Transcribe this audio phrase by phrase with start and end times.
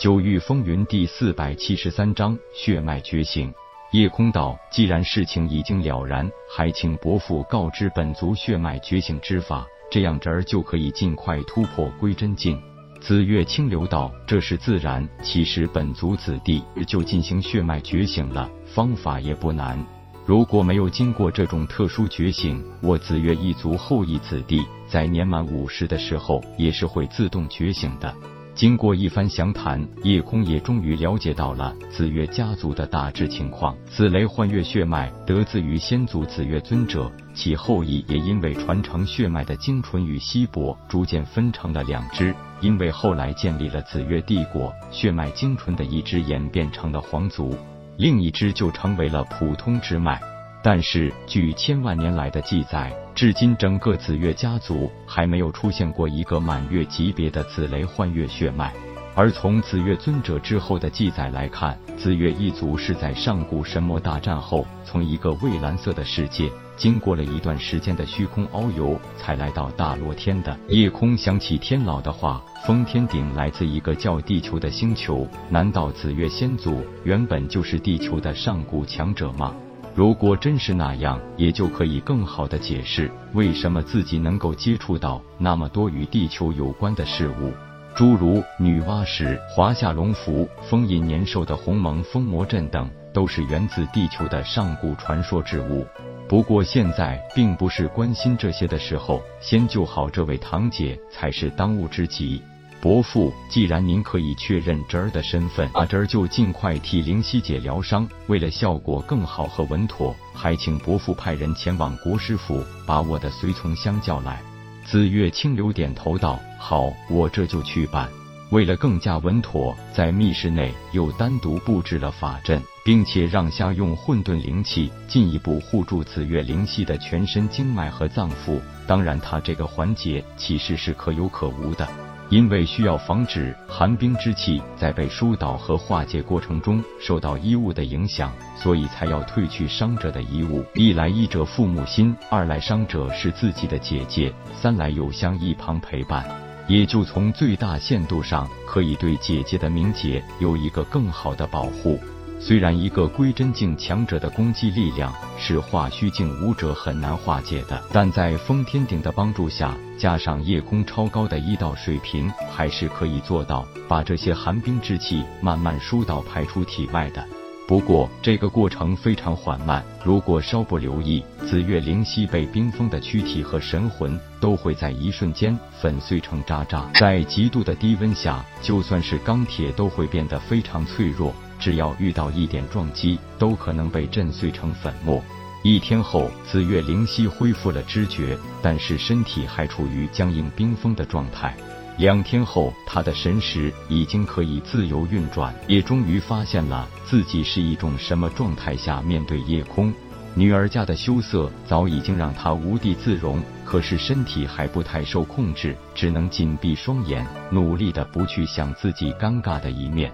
[0.00, 3.52] 九域风云第四百七十三章血脉觉醒。
[3.92, 12.58] 夜空道，既然事情已经了然，还请伯父告知本族血脉觉醒之法，这样侄儿就可以尽快突破归真境。
[12.98, 15.06] 紫月清流道，这是自然。
[15.22, 19.78] 其实本族子弟就进行血脉觉醒了，方法也不难。
[20.24, 28.14] 如果没有经过这种特殊觉醒，我紫月一族后裔子弟在年满五十的时候也是会自动觉醒的。
[28.54, 33.74] 经过一番详谈，叶空也终于了解到了紫月家族的大致情况。
[33.86, 42.34] 紫雷幻月血脉得自于先祖紫月尊者，其后裔也因为传承血脉的精纯与稀薄，逐渐分成了两支。
[42.60, 47.56] 因为后来建立了紫月帝国，血脉精纯的一支演变成了皇族，
[47.96, 50.20] 另一支就成为了普通支脉。
[50.62, 58.72] 但是，据千万年来的记载，至今整个紫月家族还没有出现过一个满月级别的紫雷幻月血脉。
[59.14, 70.56] 而从紫月尊者之后的记载来看，紫月一族是在上古神魔大战后，从一个蔚蓝色的世界，经过了一段时间的虚空遨游，才来到大罗天的。
[70.68, 79.54] 夜空想起天老的话，封天顶来自一个叫地球的星球，难道紫月先祖原本就是地球的上古强者吗？
[79.94, 87.52] 如果真是那样，也就可以更好的解释为什么自己能够接触到那么多与地球有关的事物，
[87.94, 95.84] 诸如女娲石、华夏龙符、封印年兽的鸿蒙封魔阵等，都是源自地球的上古传说之物。
[96.28, 102.40] 不过现在并不是关心这些的时候，先救好这位堂姐才是当务之急。
[102.80, 108.08] 伯父，既然您可以确认侄儿的身份，那侄儿就尽快替灵犀姐疗伤。
[108.26, 114.40] 为了效果更好和稳妥，还请伯父派人前往国师府，把我的随从相叫来。
[114.86, 118.08] 紫月清流点头道：“好，我这就去办。”
[118.50, 128.58] 为了更加稳妥，在密室内又单独布置了法阵，并且让下用混沌灵气进一步护住紫月灵犀的全身经脉和脏腑。
[128.86, 131.86] 当然，他这个环节其实是可有可无的。
[132.30, 140.64] 因为需要防止寒冰之气在被疏导和化解过程中受到衣物的影响，所以才要褪去伤者的衣物。
[140.74, 146.24] 一来医者父母心，二来伤者是自己的姐姐，三来有香一旁陪伴，
[146.68, 151.98] 也就从最大限度上可以对姐姐的名节有一个更好的保护。
[152.42, 167.24] 虽然一个归真境强者的攻击力量是化虚境武者很难化解的，但在封天顶的帮助下，加上夜空超高的医道水平，还是可以做到把这些寒冰之气慢慢疏导排出体外的。
[167.68, 176.90] 不过这个过程非常缓慢，如果稍不留意，紫月灵犀被冰封的躯体和神魂都会在一瞬间粉碎成渣渣。
[176.94, 181.32] 在极度的低温下，就算是钢铁都会变得非常脆弱。
[181.60, 185.22] 只要遇到一点撞击，都可能被震碎成粉末。
[185.62, 191.54] 一天后，紫月灵犀恢复了知觉，但是身体还处于僵硬冰封的状态。
[191.98, 199.92] 两天后，他的神识已经可以自由运转，也终于发现了自己是一种什么状态下面对夜空。
[200.34, 210.10] 女儿家的羞涩早已经让他无地自容，可是身体还不太受控制，只能紧闭双眼，努力的不去想自己尴尬的一面。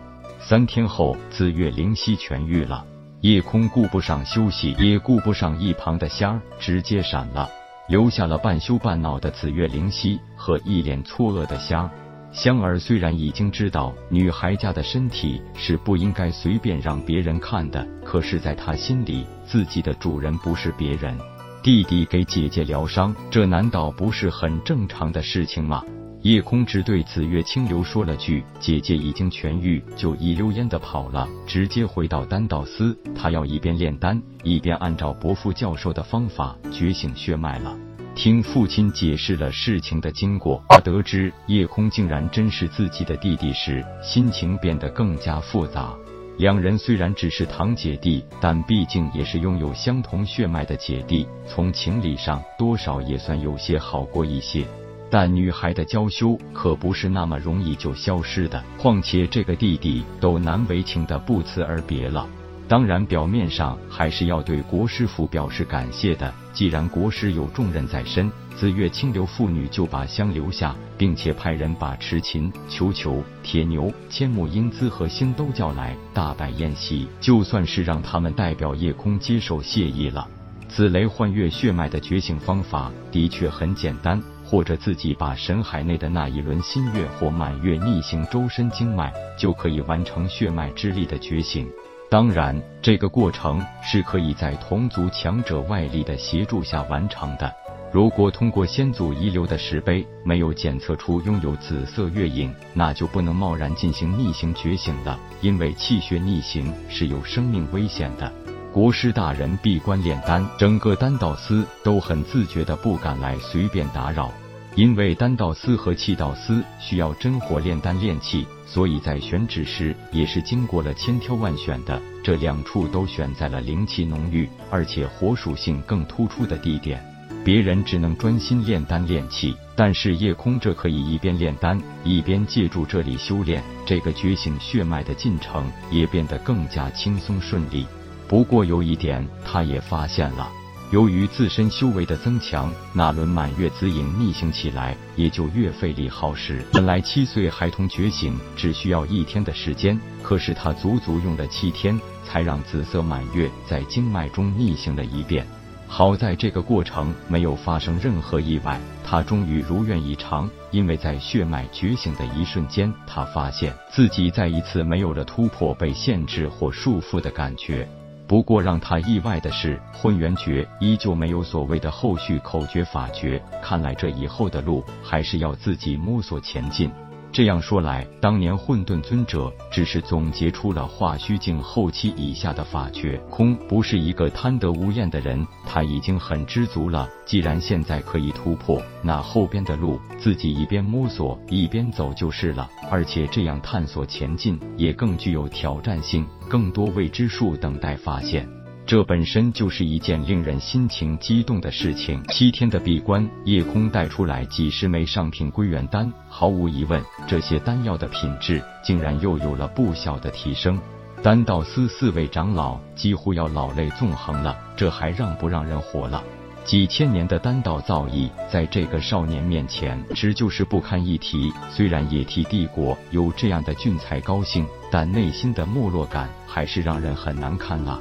[0.48, 2.84] 三天后，紫月灵犀痊愈了。
[3.22, 7.50] 夜空顾不上休息，也顾不上一旁的仙儿，直接闪了，
[7.88, 11.90] 留下了半羞半恼的紫月灵犀和一脸错愕的仙儿。
[12.30, 21.18] 香儿虽然已经知道女孩家的身体是不应该随便让别人看的，可是，在她心里，自己的主人不是别人。
[21.60, 25.82] 弟弟给姐姐疗伤，这难道不是很正常的事情吗？
[26.26, 32.98] 夜空只对紫月清流说了句：“姐姐已经痊愈”，就一溜烟的跑了，直接回到丹道司。
[33.14, 37.78] 他要一边炼丹，一边按照伯父教授的方法觉醒血脉了。
[38.16, 45.94] 听父亲解释了事情的经过，他得知夜空竟然真是自己的弟弟时，心情变得更加复杂。
[46.38, 54.66] 两人虽然只是堂姐弟，但毕竟也是拥有相同血脉的姐弟，从情理上多少也算有些好过一些。
[55.10, 62.26] 但女孩的娇羞可不是那么容易就消失的，况且这个弟弟都难为情的不辞而别了。
[62.68, 66.34] 当然，表面上还是要对国师府表示感谢的。
[66.52, 80.26] 既然国师有重任在身，紫月清流父女就把香留下，并且派人把池琴、球球、铁牛、千木英姿和星都叫来，大摆宴席，就算是让他们代表夜空接受谢意了。
[80.66, 84.20] 紫雷幻月血脉的觉醒方法的确很简单。
[84.46, 91.68] 或者自己把神海内的那一轮新月或满月逆行周身经脉，就可以完成血脉之力的觉醒。
[92.08, 97.52] 当然，这个过程是可以在同族强者外力的协助下完成的。
[97.92, 108.30] 如果通过先祖遗留的石碑没有检测出拥有紫色月影，那就不能贸然进行逆行觉醒了，因为气血逆行是有生命危险的。
[108.76, 114.30] 国师大人闭关炼丹，整个丹道司都很自觉的不敢来随便打扰，
[114.74, 121.98] 因为丹道司和气道司需要真火炼丹炼气，所以在选址时也是经过了千挑万选的。
[122.22, 127.02] 这两处都选在了灵气浓郁而且火属性更突出的地点。
[127.42, 137.86] 别人只能专心炼丹炼气，但是夜空这可以一边炼丹，一边借助这里修炼，这个觉醒血脉的进程也变得更加轻松顺利。
[138.28, 140.50] 不过有一点，他也发现了，
[140.90, 146.64] 由于自身修为的增强，那轮满月紫影逆行起来也就越费力耗时。
[146.72, 155.46] 本来七岁孩童觉醒只需要一天的时间，可是他足足用了七天，才让紫色满月在经脉中逆行了一遍。
[155.88, 160.50] 好在这个过程没有发生任何意外，他终于如愿以偿。
[160.72, 167.88] 因为在血脉觉醒的一瞬间，他发现自己再一次没有了突破、被限制或束缚的感觉。
[168.28, 173.40] 不过让他意外的是，混元诀依旧没有所谓的后续口诀法诀。
[173.62, 176.90] 看来这以后的路还是要自己摸索前进。
[177.36, 187.06] 这样说来，当年混沌尊者只是总结出了化虚境后期以下的法诀，空不是一个贪得无厌的人，他已经很知足了。
[187.26, 192.70] 既然现在可以突破，那后边的路自己一边摸索一边走就是了。
[192.90, 198.48] 而且这样探索前进也更具有挑战性，更多未知数等待发现。
[198.86, 202.22] 这本身就是一件令人心情激动的事情。
[202.28, 210.78] 七天的闭关，夜空带出来几十枚上品归元丹，毫无疑问，这些丹药的品质竟然又有了不小的提升。
[211.20, 216.22] 丹道司四位长老几乎要老泪纵横了，这还让不让人活了？
[216.64, 221.52] 几千年的丹道造诣，在这个少年面前，只就是不堪一提。
[221.72, 228.00] 虽然也替帝国有这样的俊才高兴，但内心的没落感还是让人很难看啊。